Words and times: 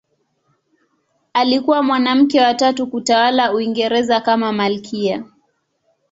Alikuwa 1.33 1.83
mwanamke 1.83 2.41
wa 2.41 2.53
tatu 2.53 2.87
kutawala 2.87 3.53
Uingereza 3.53 4.21
kama 4.21 4.53
malkia. 4.53 5.23